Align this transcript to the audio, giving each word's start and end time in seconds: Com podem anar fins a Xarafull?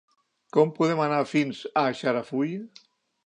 Com 0.55 0.71
podem 0.77 1.01
anar 1.03 1.19
fins 1.33 1.61
a 1.81 1.85
Xarafull? 1.99 2.57